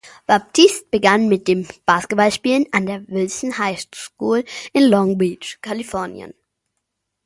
[0.25, 4.43] Batiste begann mit dem Basketballspielen an der Wilson Highschool
[4.73, 6.33] in Long Beach, Kalifornien.